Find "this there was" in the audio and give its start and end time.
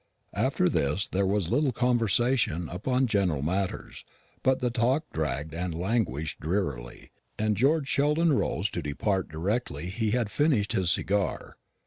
0.67-1.45